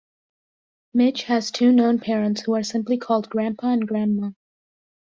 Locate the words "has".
1.25-1.51